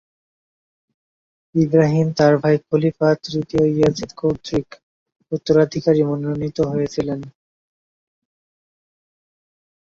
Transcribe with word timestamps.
ইবরাহিম 1.55 2.07
তার 2.17 2.33
ভাই 2.41 2.55
খলিফা 2.67 3.07
তৃতীয় 3.23 3.65
ইয়াজিদ 3.69 4.11
কর্তৃক 4.17 4.67
উত্তরাধিকারী 5.31 6.01
মনোনীত 6.09 6.57
হয়েছিলেন। 6.71 7.19